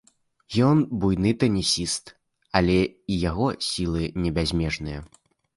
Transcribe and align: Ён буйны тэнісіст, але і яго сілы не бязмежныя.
Ён 0.67 0.79
буйны 1.03 1.33
тэнісіст, 1.43 2.05
але 2.61 2.79
і 3.13 3.21
яго 3.29 3.47
сілы 3.69 4.03
не 4.25 4.33
бязмежныя. 4.39 4.99